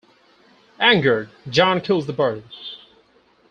[0.79, 2.43] Angered, John kills the bird.